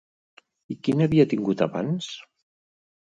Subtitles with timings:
[0.75, 2.09] I quin havia tingut abans?